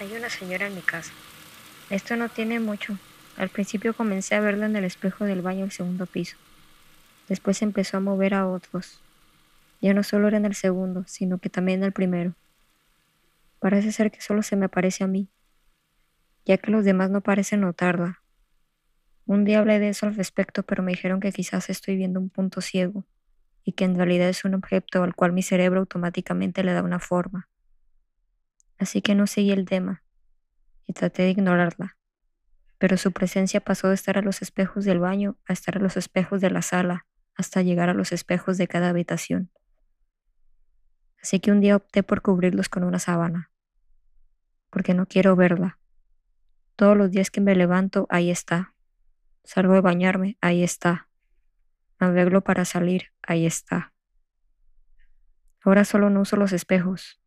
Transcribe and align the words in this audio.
Hay 0.00 0.14
una 0.14 0.30
señora 0.30 0.66
en 0.66 0.74
mi 0.74 0.80
casa. 0.80 1.12
Esto 1.90 2.16
no 2.16 2.30
tiene 2.30 2.58
mucho. 2.58 2.96
Al 3.36 3.50
principio 3.50 3.92
comencé 3.92 4.34
a 4.34 4.40
verla 4.40 4.64
en 4.64 4.74
el 4.74 4.84
espejo 4.84 5.26
del 5.26 5.42
baño 5.42 5.60
del 5.60 5.72
segundo 5.72 6.06
piso. 6.06 6.38
Después 7.28 7.60
empezó 7.60 7.98
a 7.98 8.00
mover 8.00 8.32
a 8.32 8.48
otros. 8.48 8.98
Ya 9.82 9.92
no 9.92 10.02
solo 10.02 10.28
era 10.28 10.38
en 10.38 10.46
el 10.46 10.54
segundo, 10.54 11.04
sino 11.06 11.36
que 11.36 11.50
también 11.50 11.80
en 11.80 11.84
el 11.84 11.92
primero. 11.92 12.34
Parece 13.58 13.92
ser 13.92 14.10
que 14.10 14.22
solo 14.22 14.42
se 14.42 14.56
me 14.56 14.64
aparece 14.64 15.04
a 15.04 15.06
mí, 15.06 15.28
ya 16.46 16.56
que 16.56 16.70
los 16.70 16.82
demás 16.82 17.10
no 17.10 17.20
parecen 17.20 17.60
notarla. 17.60 18.22
Un 19.26 19.44
día 19.44 19.58
hablé 19.58 19.80
de 19.80 19.90
eso 19.90 20.06
al 20.06 20.16
respecto, 20.16 20.62
pero 20.62 20.82
me 20.82 20.92
dijeron 20.92 21.20
que 21.20 21.30
quizás 21.30 21.68
estoy 21.68 21.96
viendo 21.96 22.20
un 22.20 22.30
punto 22.30 22.62
ciego 22.62 23.04
y 23.64 23.72
que 23.72 23.84
en 23.84 23.96
realidad 23.96 24.30
es 24.30 24.46
un 24.46 24.54
objeto 24.54 25.02
al 25.02 25.14
cual 25.14 25.34
mi 25.34 25.42
cerebro 25.42 25.80
automáticamente 25.80 26.64
le 26.64 26.72
da 26.72 26.82
una 26.82 27.00
forma. 27.00 27.49
Así 28.80 29.02
que 29.02 29.14
no 29.14 29.26
seguí 29.26 29.52
el 29.52 29.66
tema 29.66 30.02
y 30.86 30.94
traté 30.94 31.22
de 31.24 31.30
ignorarla, 31.30 31.98
pero 32.78 32.96
su 32.96 33.12
presencia 33.12 33.60
pasó 33.60 33.88
de 33.88 33.94
estar 33.94 34.16
a 34.16 34.22
los 34.22 34.40
espejos 34.40 34.86
del 34.86 34.98
baño 34.98 35.36
a 35.46 35.52
estar 35.52 35.76
a 35.76 35.80
los 35.80 35.98
espejos 35.98 36.40
de 36.40 36.50
la 36.50 36.62
sala, 36.62 37.06
hasta 37.36 37.60
llegar 37.60 37.90
a 37.90 37.94
los 37.94 38.10
espejos 38.10 38.56
de 38.56 38.68
cada 38.68 38.88
habitación. 38.88 39.52
Así 41.22 41.40
que 41.40 41.52
un 41.52 41.60
día 41.60 41.76
opté 41.76 42.02
por 42.02 42.22
cubrirlos 42.22 42.70
con 42.70 42.82
una 42.82 42.98
sábana, 42.98 43.50
porque 44.70 44.94
no 44.94 45.04
quiero 45.04 45.36
verla. 45.36 45.78
Todos 46.74 46.96
los 46.96 47.10
días 47.10 47.30
que 47.30 47.42
me 47.42 47.54
levanto, 47.54 48.06
ahí 48.08 48.30
está. 48.30 48.74
Salgo 49.44 49.74
de 49.74 49.82
bañarme, 49.82 50.38
ahí 50.40 50.62
está. 50.62 51.10
Me 51.98 52.06
arreglo 52.06 52.40
para 52.40 52.64
salir, 52.64 53.12
ahí 53.20 53.44
está. 53.44 53.92
Ahora 55.62 55.84
solo 55.84 56.08
no 56.08 56.22
uso 56.22 56.36
los 56.36 56.54
espejos, 56.54 57.19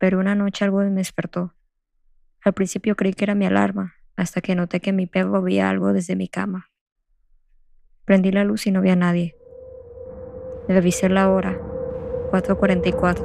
pero 0.00 0.18
una 0.18 0.34
noche 0.34 0.64
algo 0.64 0.78
me 0.78 0.90
despertó. 0.92 1.54
Al 2.42 2.54
principio 2.54 2.96
creí 2.96 3.12
que 3.12 3.24
era 3.24 3.34
mi 3.34 3.44
alarma, 3.44 3.96
hasta 4.16 4.40
que 4.40 4.54
noté 4.54 4.80
que 4.80 4.94
mi 4.94 5.06
perro 5.06 5.42
veía 5.42 5.68
algo 5.68 5.92
desde 5.92 6.16
mi 6.16 6.26
cama. 6.26 6.70
Prendí 8.06 8.32
la 8.32 8.44
luz 8.44 8.66
y 8.66 8.70
no 8.70 8.80
vi 8.80 8.88
a 8.88 8.96
nadie. 8.96 9.36
Revisé 10.68 11.10
la 11.10 11.30
hora, 11.30 11.60
4.44. 12.30 13.24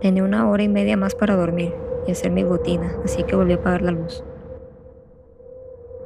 Tenía 0.00 0.24
una 0.24 0.50
hora 0.50 0.64
y 0.64 0.68
media 0.68 0.96
más 0.96 1.14
para 1.14 1.36
dormir 1.36 1.72
y 2.08 2.10
hacer 2.10 2.32
mi 2.32 2.42
rutina, 2.42 2.96
así 3.04 3.22
que 3.22 3.36
volví 3.36 3.52
a 3.52 3.56
apagar 3.56 3.82
la 3.82 3.92
luz. 3.92 4.24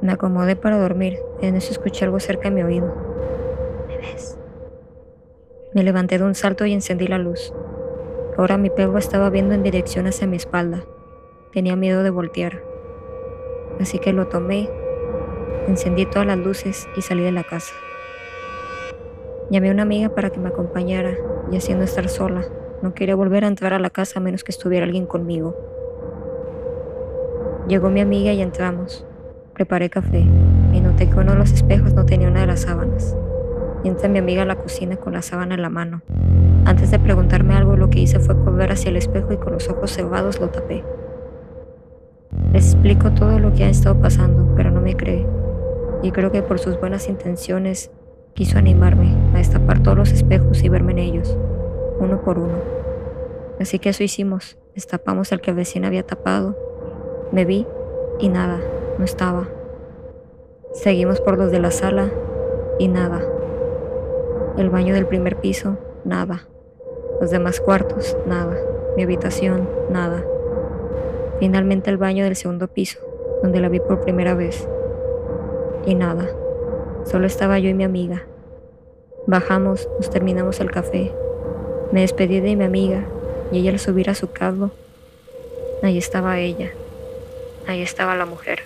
Me 0.03 0.11
acomodé 0.11 0.55
para 0.55 0.77
dormir 0.77 1.17
y 1.41 1.47
en 1.47 1.55
eso 1.55 1.71
escuché 1.71 2.05
algo 2.05 2.19
cerca 2.19 2.51
de 2.51 2.55
mi 2.55 2.61
oído. 2.61 2.93
¿Me 3.87 3.97
ves? 3.97 4.37
Me 5.73 5.83
levanté 5.83 6.17
de 6.17 6.23
un 6.23 6.33
salto 6.33 6.65
y 6.65 6.73
encendí 6.73 7.07
la 7.07 7.17
luz. 7.17 7.53
Ahora 8.37 8.57
mi 8.57 8.69
perro 8.69 8.97
estaba 8.97 9.29
viendo 9.29 9.53
en 9.53 9.63
dirección 9.63 10.07
hacia 10.07 10.25
mi 10.25 10.37
espalda. 10.37 10.85
Tenía 11.51 11.75
miedo 11.75 12.03
de 12.03 12.09
voltear. 12.09 12.63
Así 13.79 13.99
que 13.99 14.13
lo 14.13 14.27
tomé, 14.27 14.69
encendí 15.67 16.05
todas 16.05 16.25
las 16.25 16.37
luces 16.37 16.87
y 16.95 17.01
salí 17.01 17.21
de 17.21 17.33
la 17.33 17.43
casa. 17.43 17.73
Llamé 19.49 19.69
a 19.69 19.73
una 19.73 19.83
amiga 19.83 20.09
para 20.09 20.29
que 20.29 20.39
me 20.39 20.47
acompañara 20.47 21.17
y 21.51 21.57
haciendo 21.57 21.83
estar 21.83 22.07
sola. 22.07 22.45
No 22.81 22.93
quería 22.93 23.15
volver 23.15 23.43
a 23.43 23.47
entrar 23.47 23.73
a 23.73 23.79
la 23.79 23.89
casa 23.89 24.19
a 24.19 24.23
menos 24.23 24.43
que 24.43 24.51
estuviera 24.51 24.85
alguien 24.85 25.05
conmigo. 25.05 25.55
Llegó 27.67 27.89
mi 27.89 27.99
amiga 27.99 28.31
y 28.31 28.41
entramos. 28.41 29.05
Preparé 29.53 29.89
café 29.89 30.19
y 30.73 30.79
noté 30.79 31.09
que 31.09 31.15
uno 31.15 31.33
de 31.33 31.39
los 31.39 31.51
espejos 31.51 31.93
no 31.93 32.05
tenía 32.05 32.29
una 32.29 32.41
de 32.41 32.47
las 32.47 32.61
sábanas. 32.61 33.17
Entra 33.83 34.09
mi 34.09 34.19
amiga 34.19 34.41
a 34.41 34.45
la 34.45 34.55
cocina 34.55 34.97
con 34.97 35.13
la 35.13 35.21
sábana 35.21 35.55
en 35.55 35.61
la 35.61 35.69
mano. 35.69 36.01
Antes 36.65 36.91
de 36.91 36.99
preguntarme 36.99 37.55
algo, 37.55 37.77
lo 37.77 37.89
que 37.89 37.99
hice 37.99 38.19
fue 38.19 38.37
correr 38.43 38.71
hacia 38.71 38.89
el 38.89 38.97
espejo 38.97 39.31
y 39.33 39.37
con 39.37 39.53
los 39.53 39.69
ojos 39.69 39.91
cerrados 39.91 40.39
lo 40.39 40.49
tapé. 40.49 40.83
Les 42.51 42.73
explico 42.73 43.11
todo 43.11 43.39
lo 43.39 43.53
que 43.53 43.63
ha 43.63 43.69
estado 43.69 43.99
pasando, 43.99 44.53
pero 44.55 44.71
no 44.71 44.81
me 44.81 44.95
cree. 44.95 45.25
Y 46.03 46.11
creo 46.11 46.31
que 46.31 46.43
por 46.43 46.59
sus 46.59 46.79
buenas 46.79 47.07
intenciones 47.07 47.91
quiso 48.33 48.57
animarme 48.57 49.15
a 49.33 49.37
destapar 49.37 49.81
todos 49.81 49.97
los 49.97 50.11
espejos 50.11 50.63
y 50.63 50.69
verme 50.69 50.91
en 50.91 50.99
ellos, 50.99 51.37
uno 51.99 52.21
por 52.21 52.37
uno. 52.37 52.55
Así 53.59 53.79
que 53.79 53.89
eso 53.89 54.03
hicimos. 54.03 54.57
Destapamos 54.75 55.31
el 55.31 55.41
que 55.41 55.51
el 55.51 55.55
vecino 55.55 55.87
había 55.87 56.03
tapado. 56.03 56.55
Me 57.31 57.45
vi 57.45 57.65
y 58.19 58.29
nada, 58.29 58.59
no 58.99 59.05
estaba. 59.05 59.47
Seguimos 60.73 61.21
por 61.21 61.37
los 61.37 61.51
de 61.51 61.59
la 61.59 61.71
sala 61.71 62.09
y 62.77 62.87
nada. 62.87 63.21
El 64.57 64.69
baño 64.71 64.93
del 64.95 65.05
primer 65.05 65.37
piso, 65.37 65.77
nada. 66.03 66.47
Los 67.21 67.29
demás 67.29 67.61
cuartos, 67.61 68.17
nada. 68.25 68.57
Mi 68.95 69.03
habitación, 69.03 69.69
nada. 69.91 70.23
Finalmente 71.39 71.91
el 71.91 71.97
baño 71.97 72.23
del 72.23 72.35
segundo 72.35 72.67
piso, 72.67 72.99
donde 73.43 73.59
la 73.59 73.69
vi 73.69 73.79
por 73.79 74.01
primera 74.01 74.33
vez. 74.33 74.67
Y 75.85 75.93
nada. 75.93 76.27
Solo 77.05 77.27
estaba 77.27 77.59
yo 77.59 77.69
y 77.69 77.75
mi 77.75 77.83
amiga. 77.83 78.23
Bajamos, 79.27 79.87
nos 79.97 80.09
terminamos 80.09 80.59
el 80.59 80.71
café. 80.71 81.11
Me 81.91 82.01
despedí 82.01 82.39
de 82.39 82.55
mi 82.55 82.63
amiga 82.63 83.05
y 83.51 83.59
ella 83.59 83.71
al 83.71 83.79
subir 83.79 84.09
a 84.09 84.15
su 84.15 84.31
carro, 84.31 84.71
ahí 85.83 85.97
estaba 85.97 86.39
ella. 86.39 86.71
Ahí 87.67 87.81
estaba 87.81 88.15
la 88.15 88.25
mujer. 88.25 88.61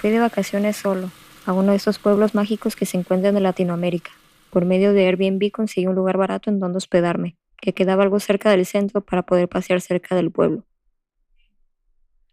Fui 0.00 0.10
de 0.10 0.20
vacaciones 0.20 0.76
solo, 0.76 1.10
a 1.44 1.52
uno 1.52 1.72
de 1.72 1.76
esos 1.76 1.98
pueblos 1.98 2.32
mágicos 2.32 2.76
que 2.76 2.86
se 2.86 2.96
encuentran 2.96 3.36
en 3.36 3.42
Latinoamérica. 3.42 4.12
Por 4.48 4.64
medio 4.64 4.92
de 4.92 5.08
Airbnb 5.08 5.50
conseguí 5.50 5.88
un 5.88 5.96
lugar 5.96 6.16
barato 6.16 6.50
en 6.50 6.60
donde 6.60 6.76
hospedarme, 6.76 7.36
que 7.60 7.72
quedaba 7.72 8.04
algo 8.04 8.20
cerca 8.20 8.48
del 8.52 8.64
centro 8.64 9.00
para 9.00 9.24
poder 9.24 9.48
pasear 9.48 9.80
cerca 9.80 10.14
del 10.14 10.30
pueblo. 10.30 10.62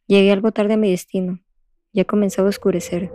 Llegué 0.05 0.31
algo 0.31 0.51
tarde 0.51 0.75
a 0.75 0.77
mi 0.77 0.91
destino. 0.91 1.39
Ya 1.91 2.05
comenzaba 2.05 2.49
a 2.49 2.49
oscurecer. 2.49 3.11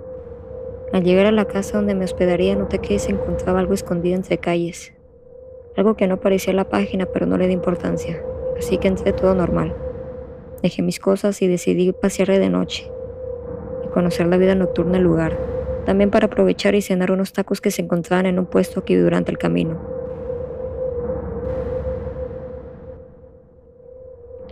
Al 0.93 1.05
llegar 1.05 1.27
a 1.27 1.31
la 1.33 1.45
casa 1.45 1.77
donde 1.77 1.95
me 1.95 2.05
hospedaría 2.05 2.57
noté 2.57 2.81
que 2.81 2.99
se 2.99 3.13
encontraba 3.13 3.61
algo 3.61 3.75
escondido 3.75 4.17
entre 4.17 4.39
calles. 4.39 4.93
Algo 5.77 5.95
que 5.95 6.09
no 6.09 6.19
parecía 6.19 6.53
la 6.55 6.69
página, 6.69 7.07
pero 7.07 7.25
no 7.25 7.39
le 7.39 7.47
di 7.47 7.53
importancia. 7.53 8.21
Así 8.59 8.79
que 8.79 8.89
entré 8.89 9.13
todo 9.13 9.33
normal. 9.37 9.77
Dejé 10.61 10.83
mis 10.83 10.99
cosas 10.99 11.41
y 11.41 11.47
decidí 11.47 11.93
pasear 11.93 12.31
de 12.31 12.51
noche 12.51 12.91
conocer 13.91 14.27
la 14.27 14.37
vida 14.37 14.55
nocturna 14.55 14.95
del 14.95 15.03
lugar, 15.03 15.39
también 15.85 16.11
para 16.11 16.27
aprovechar 16.27 16.75
y 16.75 16.83
cenar 16.83 17.11
unos 17.11 17.33
tacos 17.33 17.61
que 17.61 17.71
se 17.71 17.83
encontraban 17.83 18.27
en 18.27 18.39
un 18.39 18.47
puesto 18.47 18.81
aquí 18.81 18.95
durante 18.95 19.31
el 19.31 19.39
camino. 19.39 19.79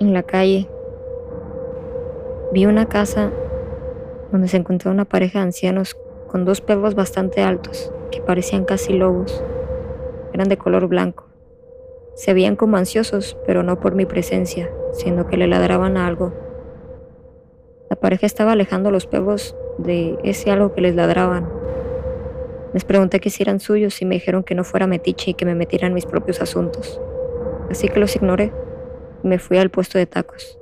En 0.01 0.13
la 0.15 0.23
calle 0.23 0.69
vi 2.53 2.67
una 2.67 2.87
casa 2.87 3.31
donde 4.31 4.49
se 4.49 4.57
encontraba 4.57 4.95
una 4.95 5.05
pareja 5.05 5.41
de 5.41 5.47
ancianos 5.47 5.97
con 6.29 6.45
dos 6.45 6.61
perros 6.61 6.95
bastante 6.95 7.43
altos 7.43 7.93
que 8.11 8.21
parecían 8.21 8.65
casi 8.65 8.93
lobos. 8.93 9.43
Eran 10.33 10.49
de 10.49 10.59
color 10.59 10.87
blanco. 10.87 11.27
Se 12.15 12.35
veían 12.35 12.57
como 12.57 12.77
ansiosos, 12.77 13.37
pero 13.47 13.63
no 13.63 13.81
por 13.81 13.95
mi 13.95 14.07
presencia, 14.07 14.71
sino 14.93 15.27
que 15.27 15.37
le 15.37 15.47
ladraban 15.47 15.97
a 15.97 16.07
algo 16.07 16.33
la 17.91 17.97
pareja 17.97 18.27
estaba 18.27 18.53
alejando 18.53 18.91
los 18.91 19.07
perros 19.07 19.57
de 19.79 20.19
ese 20.23 20.51
algo 20.51 20.75
que 20.75 20.83
les 20.83 20.95
ladraban. 20.95 21.49
Les 22.75 22.85
pregunté 22.85 23.19
que 23.19 23.31
si 23.31 23.43
eran 23.43 23.61
suyos 23.61 24.03
y 24.03 24.05
me 24.05 24.17
dijeron 24.17 24.45
que 24.45 24.55
no 24.55 24.63
fuera 24.63 24.87
metiche 24.87 25.31
y 25.31 25.35
que 25.35 25.47
me 25.47 25.55
metiera 25.55 25.87
en 25.87 25.95
mis 25.95 26.05
propios 26.05 26.43
asuntos. 26.43 27.01
Así 27.71 27.89
que 27.89 27.99
los 27.99 28.15
ignoré 28.15 28.53
y 29.25 29.29
me 29.29 29.39
fui 29.39 29.57
al 29.57 29.71
puesto 29.71 29.97
de 29.97 30.05
tacos. 30.05 30.59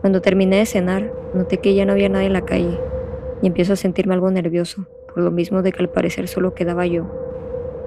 Cuando 0.00 0.22
terminé 0.22 0.56
de 0.56 0.66
cenar, 0.66 1.12
noté 1.34 1.58
que 1.58 1.74
ya 1.74 1.84
no 1.84 1.92
había 1.92 2.08
nadie 2.08 2.26
en 2.26 2.32
la 2.32 2.46
calle 2.46 2.80
y 3.42 3.46
empiezo 3.46 3.74
a 3.74 3.76
sentirme 3.76 4.14
algo 4.14 4.30
nervioso, 4.30 4.86
por 5.08 5.22
lo 5.22 5.30
mismo 5.30 5.60
de 5.60 5.72
que 5.72 5.80
al 5.80 5.90
parecer 5.90 6.26
solo 6.26 6.54
quedaba 6.54 6.86
yo. 6.86 7.06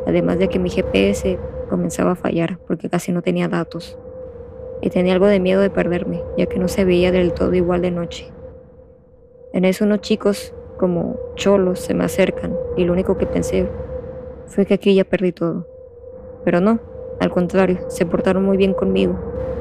Además 0.05 0.37
de 0.37 0.47
que 0.47 0.59
mi 0.59 0.69
GPS 0.69 1.39
comenzaba 1.69 2.11
a 2.11 2.15
fallar 2.15 2.59
porque 2.67 2.87
casi 2.87 3.11
no 3.11 3.23
tenía 3.23 3.47
datos. 3.47 3.97
Y 4.81 4.89
tenía 4.89 5.13
algo 5.13 5.27
de 5.27 5.39
miedo 5.39 5.61
de 5.61 5.69
perderme, 5.69 6.21
ya 6.37 6.45
que 6.45 6.59
no 6.59 6.67
se 6.67 6.85
veía 6.85 7.11
del 7.11 7.33
todo 7.33 7.53
igual 7.55 7.81
de 7.81 7.89
noche. 7.89 8.31
En 9.53 9.65
eso 9.65 9.85
unos 9.85 10.01
chicos 10.01 10.53
como 10.77 11.17
cholos 11.35 11.79
se 11.79 11.93
me 11.93 12.03
acercan 12.03 12.57
y 12.75 12.83
lo 12.83 12.93
único 12.93 13.17
que 13.17 13.25
pensé 13.25 13.69
fue 14.47 14.65
que 14.65 14.73
aquí 14.73 14.93
ya 14.93 15.05
perdí 15.05 15.31
todo. 15.31 15.67
Pero 16.43 16.59
no, 16.59 16.79
Al 17.19 17.29
contrario, 17.29 17.79
se 17.87 18.05
portaron 18.05 18.43
muy 18.43 18.57
bien 18.57 18.73
conmigo 18.73 19.15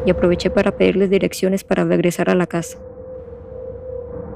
y 0.04 0.10
aproveché 0.10 0.50
para 0.50 0.72
pedirles 0.72 1.10
direcciones 1.10 1.62
para 1.62 1.84
regresar 1.84 2.28
a 2.30 2.34
la 2.34 2.46
casa. 2.46 2.78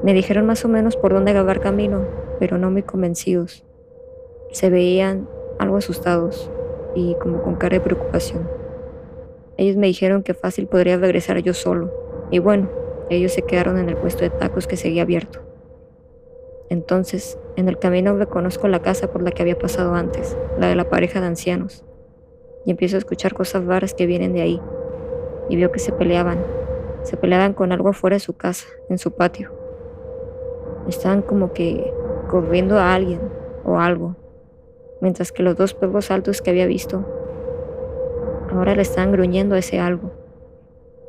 Me 0.04 0.14
dijeron 0.14 0.46
más 0.46 0.64
o 0.64 0.68
menos 0.68 0.96
por 0.96 1.12
dónde 1.12 1.32
agarrar 1.32 1.60
camino, 1.60 2.02
pero 2.38 2.58
no 2.58 2.70
muy 2.70 2.82
convencidos. 2.82 3.64
Se 4.52 4.70
veían 4.70 5.28
algo 5.58 5.76
asustados 5.76 6.50
y 6.94 7.16
como 7.16 7.42
con 7.42 7.56
cara 7.56 7.78
de 7.78 7.80
preocupación. 7.80 8.48
Ellos 9.56 9.76
me 9.76 9.86
dijeron 9.86 10.22
que 10.22 10.34
fácil 10.34 10.68
podría 10.68 10.98
regresar 10.98 11.38
yo 11.38 11.54
solo, 11.54 11.92
y 12.30 12.38
bueno, 12.38 12.68
ellos 13.08 13.32
se 13.32 13.42
quedaron 13.42 13.78
en 13.78 13.88
el 13.88 13.96
puesto 13.96 14.22
de 14.22 14.30
tacos 14.30 14.66
que 14.66 14.76
seguía 14.76 15.02
abierto. 15.02 15.45
Entonces, 16.68 17.38
en 17.56 17.68
el 17.68 17.78
camino 17.78 18.16
reconozco 18.16 18.68
la 18.68 18.80
casa 18.80 19.10
por 19.10 19.22
la 19.22 19.30
que 19.30 19.42
había 19.42 19.58
pasado 19.58 19.94
antes, 19.94 20.36
la 20.58 20.68
de 20.68 20.74
la 20.74 20.88
pareja 20.88 21.20
de 21.20 21.26
ancianos, 21.26 21.84
y 22.64 22.70
empiezo 22.70 22.96
a 22.96 22.98
escuchar 22.98 23.34
cosas 23.34 23.64
raras 23.64 23.94
que 23.94 24.06
vienen 24.06 24.32
de 24.32 24.42
ahí, 24.42 24.60
y 25.48 25.56
veo 25.56 25.70
que 25.70 25.78
se 25.78 25.92
peleaban, 25.92 26.38
se 27.02 27.16
peleaban 27.16 27.52
con 27.52 27.72
algo 27.72 27.90
afuera 27.90 28.16
de 28.16 28.20
su 28.20 28.36
casa, 28.36 28.66
en 28.88 28.98
su 28.98 29.12
patio. 29.12 29.52
Estaban 30.88 31.22
como 31.22 31.52
que 31.52 31.92
corriendo 32.28 32.78
a 32.78 32.94
alguien 32.94 33.20
o 33.64 33.78
algo, 33.78 34.16
mientras 35.00 35.30
que 35.30 35.42
los 35.42 35.56
dos 35.56 35.74
perros 35.74 36.10
altos 36.10 36.42
que 36.42 36.50
había 36.50 36.66
visto 36.66 37.04
ahora 38.50 38.74
le 38.74 38.82
estaban 38.82 39.12
gruñendo 39.12 39.54
a 39.54 39.58
ese 39.58 39.78
algo. 39.78 40.25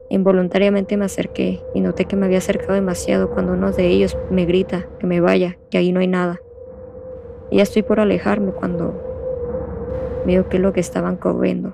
Involuntariamente 0.10 0.96
me 0.96 1.06
acerqué 1.06 1.62
y 1.74 1.82
noté 1.82 2.06
que 2.06 2.16
me 2.16 2.26
había 2.26 2.38
acercado 2.38 2.74
demasiado 2.74 3.30
cuando 3.30 3.54
uno 3.54 3.72
de 3.72 3.88
ellos 3.88 4.18
me 4.30 4.46
grita 4.46 4.88
que 5.00 5.08
me 5.08 5.20
vaya, 5.20 5.58
que 5.70 5.78
ahí 5.78 5.92
no 5.92 6.00
hay 6.00 6.08
nada. 6.08 6.40
Y 7.50 7.58
ya 7.58 7.64
estoy 7.64 7.84
por 7.84 8.00
alejarme 8.00 8.52
cuando 8.52 8.94
veo 10.26 10.48
que 10.48 10.58
es 10.58 10.64
lo 10.64 10.74
que 10.74 10.80
estaban 10.80 11.18
corriendo. 11.18 11.74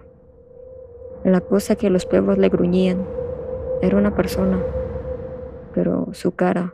La 1.23 1.41
cosa 1.41 1.75
que 1.75 1.89
los 1.89 2.05
perros 2.05 2.37
le 2.37 2.49
gruñían 2.49 3.05
era 3.81 3.97
una 3.97 4.15
persona, 4.15 4.59
pero 5.73 6.07
su 6.13 6.35
cara, 6.35 6.73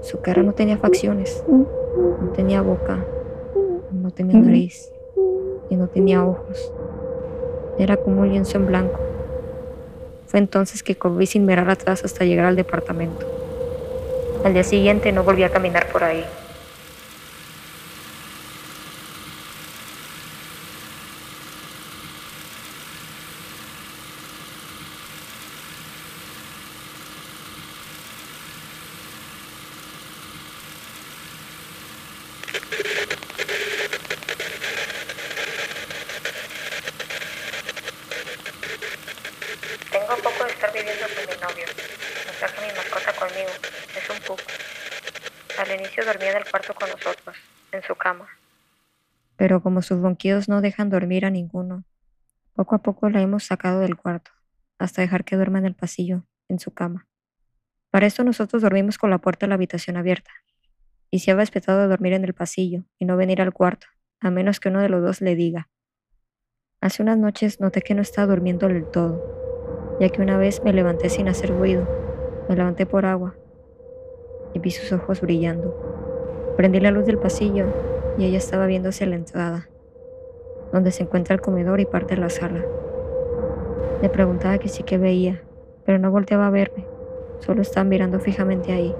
su 0.00 0.20
cara 0.20 0.42
no 0.42 0.52
tenía 0.52 0.78
facciones, 0.78 1.44
no 1.48 2.28
tenía 2.34 2.62
boca, 2.62 3.04
no 3.92 4.10
tenía 4.10 4.38
nariz 4.38 4.92
y 5.68 5.76
no 5.76 5.88
tenía 5.88 6.24
ojos. 6.24 6.72
Era 7.78 7.96
como 7.96 8.22
un 8.22 8.30
lienzo 8.30 8.58
en 8.58 8.66
blanco. 8.66 8.98
Fue 10.32 10.40
entonces 10.40 10.82
que 10.82 10.96
corrí 10.96 11.26
sin 11.26 11.44
mirar 11.44 11.68
atrás 11.68 12.06
hasta 12.06 12.24
llegar 12.24 12.46
al 12.46 12.56
departamento. 12.56 13.26
Al 14.42 14.54
día 14.54 14.64
siguiente 14.64 15.12
no 15.12 15.24
volví 15.24 15.42
a 15.42 15.50
caminar 15.50 15.88
por 15.92 16.02
ahí. 16.02 16.24
Dormía 46.00 46.30
en 46.30 46.38
el 46.38 46.50
cuarto 46.50 46.74
con 46.74 46.88
nosotros, 46.88 47.36
en 47.70 47.82
su 47.82 47.94
cama. 47.94 48.26
Pero 49.36 49.62
como 49.62 49.82
sus 49.82 50.00
ronquidos 50.00 50.48
no 50.48 50.62
dejan 50.62 50.88
dormir 50.88 51.26
a 51.26 51.30
ninguno, 51.30 51.84
poco 52.54 52.74
a 52.74 52.78
poco 52.82 53.10
la 53.10 53.20
hemos 53.20 53.44
sacado 53.44 53.80
del 53.80 53.96
cuarto, 53.96 54.30
hasta 54.78 55.02
dejar 55.02 55.24
que 55.24 55.36
duerma 55.36 55.58
en 55.58 55.66
el 55.66 55.74
pasillo, 55.74 56.24
en 56.48 56.58
su 56.58 56.72
cama. 56.72 57.06
Para 57.90 58.06
esto 58.06 58.24
nosotros 58.24 58.62
dormimos 58.62 58.98
con 58.98 59.10
la 59.10 59.18
puerta 59.18 59.46
de 59.46 59.50
la 59.50 59.56
habitación 59.56 59.96
abierta, 59.96 60.30
y 61.10 61.20
se 61.20 61.30
ha 61.30 61.36
respetado 61.36 61.86
dormir 61.86 62.14
en 62.14 62.24
el 62.24 62.34
pasillo 62.34 62.84
y 62.98 63.04
no 63.04 63.16
venir 63.16 63.42
al 63.42 63.52
cuarto, 63.52 63.86
a 64.18 64.30
menos 64.30 64.60
que 64.60 64.70
uno 64.70 64.80
de 64.80 64.88
los 64.88 65.02
dos 65.02 65.20
le 65.20 65.36
diga. 65.36 65.68
Hace 66.80 67.02
unas 67.02 67.18
noches 67.18 67.60
noté 67.60 67.82
que 67.82 67.94
no 67.94 68.02
estaba 68.02 68.28
durmiendo 68.28 68.66
del 68.66 68.90
todo, 68.90 69.98
ya 70.00 70.08
que 70.08 70.22
una 70.22 70.38
vez 70.38 70.64
me 70.64 70.72
levanté 70.72 71.10
sin 71.10 71.28
hacer 71.28 71.50
ruido, 71.50 71.86
me 72.48 72.56
levanté 72.56 72.86
por 72.86 73.04
agua 73.04 73.36
vi 74.62 74.70
sus 74.70 74.92
ojos 74.92 75.20
brillando. 75.20 76.54
Prendí 76.56 76.80
la 76.80 76.90
luz 76.90 77.04
del 77.04 77.18
pasillo 77.18 77.66
y 78.16 78.24
ella 78.24 78.38
estaba 78.38 78.66
viendo 78.66 78.90
hacia 78.90 79.06
la 79.06 79.16
entrada, 79.16 79.68
donde 80.72 80.92
se 80.92 81.02
encuentra 81.02 81.34
el 81.34 81.40
comedor 81.40 81.80
y 81.80 81.84
parte 81.84 82.14
de 82.14 82.20
la 82.20 82.30
sala. 82.30 82.62
Le 84.00 84.08
preguntaba 84.08 84.58
que 84.58 84.68
sí 84.68 84.82
que 84.84 84.98
veía, 84.98 85.42
pero 85.84 85.98
no 85.98 86.10
volteaba 86.10 86.46
a 86.46 86.50
verme, 86.50 86.86
solo 87.40 87.62
estaba 87.62 87.84
mirando 87.84 88.20
fijamente 88.20 88.72
ahí. 88.72 88.94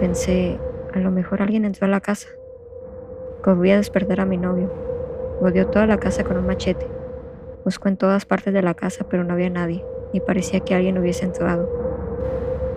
Pensé, 0.00 0.58
a 0.94 0.98
lo 0.98 1.10
mejor 1.10 1.42
alguien 1.42 1.64
entró 1.64 1.86
a 1.86 1.90
la 1.90 2.00
casa. 2.00 2.28
Corrí 3.42 3.70
a 3.70 3.76
despertar 3.76 4.20
a 4.20 4.26
mi 4.26 4.38
novio. 4.38 4.72
Rodeó 5.40 5.66
toda 5.66 5.86
la 5.86 5.98
casa 5.98 6.24
con 6.24 6.38
un 6.38 6.46
machete. 6.46 6.86
Buscó 7.64 7.88
en 7.88 7.96
todas 7.96 8.24
partes 8.24 8.54
de 8.54 8.62
la 8.62 8.74
casa, 8.74 9.06
pero 9.08 9.24
no 9.24 9.34
había 9.34 9.50
nadie, 9.50 9.84
ni 10.12 10.20
parecía 10.20 10.60
que 10.60 10.74
alguien 10.74 10.98
hubiese 10.98 11.24
entrado. 11.24 11.85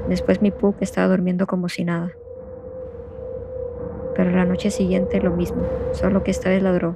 Después 0.10 0.42
mi 0.42 0.50
Puck 0.50 0.78
estaba 0.82 1.08
durmiendo 1.08 1.46
como 1.46 1.70
si 1.70 1.86
nada. 1.86 2.12
Pero 4.16 4.32
la 4.32 4.44
noche 4.44 4.72
siguiente 4.72 5.22
lo 5.22 5.30
mismo, 5.30 5.62
solo 5.92 6.24
que 6.24 6.32
esta 6.32 6.50
vez 6.50 6.64
ladró. 6.64 6.96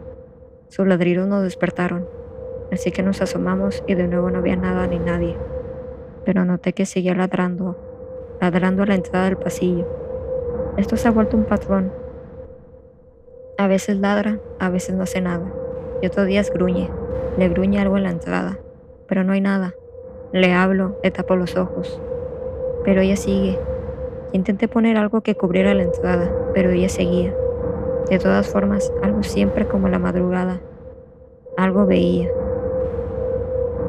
Sus 0.68 0.88
ladridos 0.88 1.28
nos 1.28 1.44
despertaron, 1.44 2.08
así 2.72 2.92
que 2.92 3.04
nos 3.04 3.22
asomamos 3.22 3.84
y 3.86 3.94
de 3.94 4.08
nuevo 4.08 4.32
no 4.32 4.40
había 4.40 4.56
nada 4.56 4.88
ni 4.88 4.98
nadie. 4.98 5.38
Pero 6.26 6.44
noté 6.44 6.74
que 6.74 6.88
seguía 6.88 7.14
ladrando, 7.14 7.78
ladrando 8.42 8.82
a 8.82 8.88
la 8.88 8.96
entrada 8.96 9.26
del 9.26 9.38
pasillo. 9.38 9.88
Esto 10.78 10.98
se 10.98 11.08
ha 11.08 11.12
vuelto 11.12 11.38
un 11.38 11.46
patrón. 11.46 11.94
A 13.60 13.68
veces 13.68 13.98
ladra, 13.98 14.40
a 14.60 14.72
veces 14.72 14.96
no 14.96 15.04
hace 15.04 15.22
nada. 15.22 15.46
Y 16.02 16.08
otros 16.08 16.26
días 16.26 16.52
gruñe, 16.52 16.90
le 17.38 17.48
gruñe 17.48 17.80
algo 17.80 17.96
en 17.96 18.04
la 18.04 18.12
entrada, 18.12 18.58
pero 19.08 19.24
no 19.24 19.34
hay 19.34 19.42
nada. 19.42 19.76
Le 20.32 20.52
hablo, 20.52 21.00
le 21.04 21.12
tapo 21.12 21.36
los 21.36 21.56
ojos, 21.56 22.02
pero 22.84 23.02
ella 23.02 23.16
sigue. 23.16 23.58
Intenté 24.32 24.68
poner 24.68 24.98
algo 24.98 25.22
que 25.22 25.36
cubriera 25.36 25.74
la 25.74 25.84
entrada, 25.84 26.32
pero 26.54 26.72
ella 26.72 26.90
seguía. 26.90 27.34
De 28.10 28.20
todas 28.20 28.48
formas, 28.48 28.92
algo 29.02 29.24
siempre 29.24 29.68
como 29.68 29.90
la 29.90 30.00
madrugada. 30.00 30.60
Algo 31.58 31.86
veía. 31.86 32.30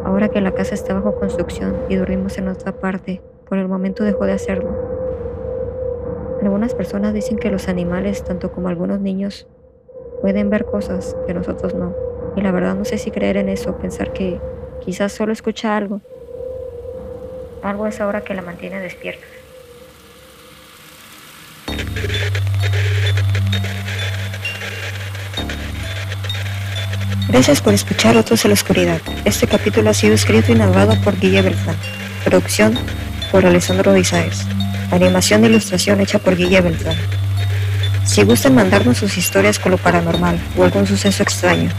Ahora 0.04 0.28
que 0.28 0.40
la 0.40 0.52
casa 0.52 0.74
está 0.74 0.94
bajo 0.94 1.18
construcción 1.18 1.76
y 1.88 1.96
dormimos 1.96 2.36
en 2.38 2.48
otra 2.48 2.72
parte, 2.72 3.22
por 3.48 3.58
el 3.58 3.68
momento 3.68 4.04
dejó 4.04 4.26
de 4.26 4.32
hacerlo. 4.32 4.70
Algunas 6.42 6.74
personas 6.74 7.14
dicen 7.14 7.38
que 7.38 7.50
los 7.50 7.68
animales, 7.68 8.22
tanto 8.22 8.52
como 8.52 8.68
algunos 8.68 9.00
niños, 9.00 9.48
pueden 10.20 10.50
ver 10.50 10.66
cosas 10.66 11.16
que 11.26 11.32
nosotros 11.32 11.74
no. 11.74 11.94
Y 12.36 12.42
la 12.42 12.52
verdad 12.52 12.74
no 12.74 12.84
sé 12.84 12.98
si 12.98 13.10
creer 13.10 13.38
en 13.38 13.48
eso, 13.48 13.78
pensar 13.78 14.12
que 14.12 14.40
quizás 14.80 15.12
solo 15.12 15.32
escucha 15.32 15.74
algo 15.74 16.02
algo 17.64 17.86
es 17.86 18.00
ahora 18.00 18.20
que 18.22 18.34
la 18.34 18.42
mantiene 18.42 18.78
despierta. 18.80 19.24
Gracias 27.28 27.60
por 27.60 27.74
escuchar 27.74 28.16
Otros 28.16 28.44
en 28.44 28.50
la 28.50 28.54
Oscuridad. 28.54 29.00
Este 29.24 29.48
capítulo 29.48 29.90
ha 29.90 29.94
sido 29.94 30.14
escrito 30.14 30.52
y 30.52 30.54
narrado 30.54 30.94
por 31.02 31.18
Guille 31.18 31.42
Beltrán. 31.42 31.76
Producción 32.24 32.78
por 33.32 33.44
Alessandro 33.44 33.96
Isaes. 33.96 34.46
Animación 34.92 35.42
e 35.44 35.48
ilustración 35.48 36.00
hecha 36.00 36.18
por 36.18 36.36
Guille 36.36 36.60
Beltrán. 36.60 36.96
Si 38.04 38.22
gustan 38.22 38.54
mandarnos 38.54 38.98
sus 38.98 39.16
historias 39.16 39.58
con 39.58 39.72
lo 39.72 39.78
paranormal 39.78 40.38
o 40.56 40.64
algún 40.64 40.86
suceso 40.86 41.22
extraño, 41.22 41.70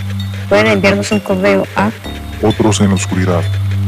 pueden 0.50 0.68
enviarnos 0.68 1.12
un 1.12 1.20
correo 1.20 1.66
a 1.76 1.92
otros 2.42 2.82
en 2.82 2.90
la 2.90 2.96
oscuridad 2.96 3.44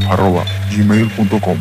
arroba 0.09 0.45
gmail.com 0.69 1.59